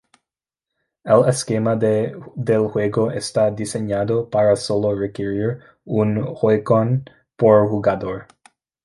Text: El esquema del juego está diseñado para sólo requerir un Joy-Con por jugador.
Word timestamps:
El 1.03 1.25
esquema 1.29 1.75
del 1.75 2.15
juego 2.71 3.11
está 3.11 3.51
diseñado 3.51 4.27
para 4.31 4.55
sólo 4.55 4.95
requerir 4.95 5.59
un 5.85 6.17
Joy-Con 6.41 7.05
por 7.35 7.69
jugador. 7.69 8.25